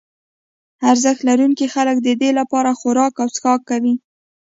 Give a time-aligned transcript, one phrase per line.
[0.91, 3.93] ارزښت لرونکي خلک ددې لپاره خوراک او څښاک کوي.